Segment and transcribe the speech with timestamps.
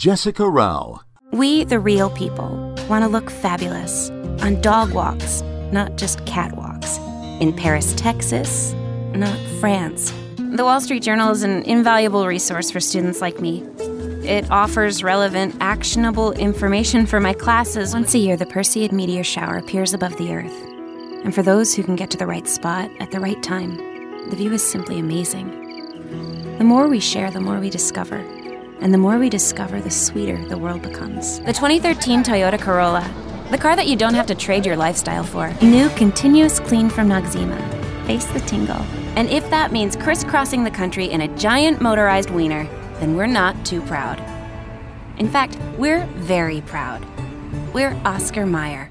[0.00, 0.98] Jessica Rau.
[1.30, 4.08] We, the real people, want to look fabulous
[4.40, 5.42] on dog walks,
[5.72, 6.98] not just catwalks.
[7.42, 8.72] In Paris, Texas,
[9.12, 10.10] not France.
[10.38, 13.62] The Wall Street Journal is an invaluable resource for students like me.
[14.24, 17.92] It offers relevant, actionable information for my classes.
[17.92, 20.62] Once a year, the Perseid meteor shower appears above the Earth.
[21.24, 23.76] And for those who can get to the right spot at the right time,
[24.30, 26.56] the view is simply amazing.
[26.56, 28.24] The more we share, the more we discover.
[28.80, 31.38] And the more we discover, the sweeter the world becomes.
[31.40, 33.08] The 2013 Toyota Corolla,
[33.50, 35.52] the car that you don't have to trade your lifestyle for.
[35.60, 37.58] New continuous clean from Noxzema.
[38.06, 38.80] Face the tingle.
[39.16, 42.64] And if that means crisscrossing the country in a giant motorized wiener,
[43.00, 44.18] then we're not too proud.
[45.18, 47.04] In fact, we're very proud.
[47.74, 48.90] We're Oscar Mayer.